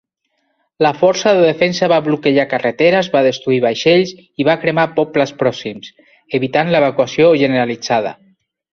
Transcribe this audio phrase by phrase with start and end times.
[0.85, 5.95] La força de defensa va bloquejar carreteres, va destruir vaixells i va cremar pobles pròxims,
[6.41, 8.21] evitant l'evacuació generalitzada.